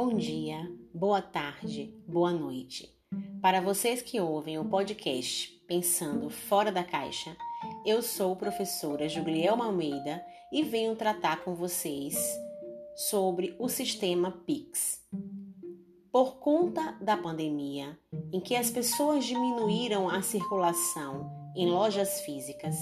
[0.00, 2.88] Bom dia, boa tarde, boa noite.
[3.42, 7.36] Para vocês que ouvem o podcast Pensando Fora da Caixa,
[7.84, 12.16] eu sou professora Julielma Almeida e venho tratar com vocês
[12.94, 15.02] sobre o sistema PIX.
[16.12, 17.98] Por conta da pandemia,
[18.32, 22.76] em que as pessoas diminuíram a circulação em lojas físicas,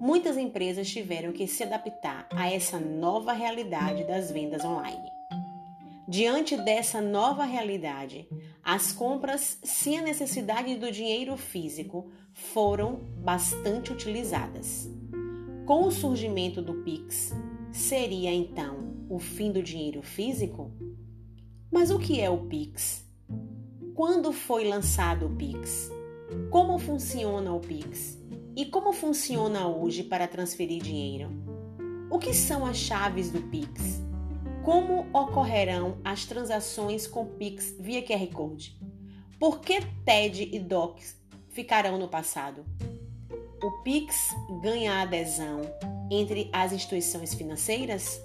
[0.00, 5.15] muitas empresas tiveram que se adaptar a essa nova realidade das vendas online.
[6.08, 8.28] Diante dessa nova realidade,
[8.62, 14.88] as compras sem a necessidade do dinheiro físico foram bastante utilizadas.
[15.66, 17.32] Com o surgimento do Pix,
[17.72, 20.70] seria então o fim do dinheiro físico?
[21.72, 23.04] Mas o que é o Pix?
[23.92, 25.90] Quando foi lançado o Pix?
[26.50, 28.16] Como funciona o Pix?
[28.54, 31.30] E como funciona hoje para transferir dinheiro?
[32.08, 34.05] O que são as chaves do Pix?
[34.66, 38.76] Como ocorrerão as transações com Pix via QR Code?
[39.38, 41.16] Por que TED e DOCs
[41.50, 42.66] ficarão no passado?
[43.62, 45.60] O Pix ganha adesão
[46.10, 48.20] entre as instituições financeiras?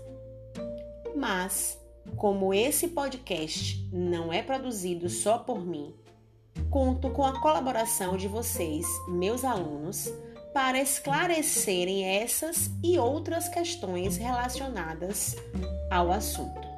[1.15, 1.79] Mas,
[2.15, 5.93] como esse podcast não é produzido só por mim,
[6.71, 10.11] conto com a colaboração de vocês, meus alunos,
[10.53, 15.35] para esclarecerem essas e outras questões relacionadas
[15.89, 16.70] ao assunto.